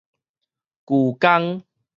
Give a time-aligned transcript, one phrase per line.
[0.83, 1.61] 衢江